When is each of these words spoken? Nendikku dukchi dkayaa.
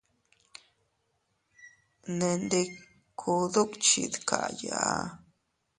Nendikku 2.17 3.33
dukchi 3.53 4.01
dkayaa. 4.13 4.97